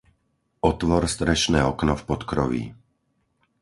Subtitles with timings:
[0.69, 2.63] Otvor strešné okno v podkroví.